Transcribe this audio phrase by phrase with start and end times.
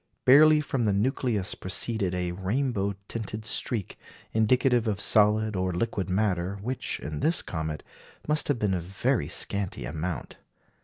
[0.25, 3.99] Barely from the nucleus proceeded a rainbow tinted streak,
[4.33, 7.83] indicative of solid or liquid matter, which, in this comet,
[8.27, 10.37] must have been of very scanty amount.